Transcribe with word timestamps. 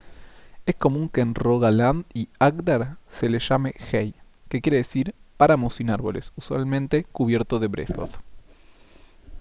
es 0.65 0.73
común 0.73 1.09
que 1.09 1.21
en 1.21 1.35
rogaland 1.35 2.05
y 2.11 2.27
agder 2.39 2.97
se 3.11 3.29
les 3.29 3.43
llame 3.47 3.71
hei 3.91 4.07
que 4.49 4.59
quiere 4.63 4.77
decir 4.83 5.13
páramo 5.37 5.67
sin 5.69 5.91
árboles 5.91 6.33
usualmente 6.41 7.03
cubierto 7.17 7.59
de 7.59 7.67
brezos 7.67 8.09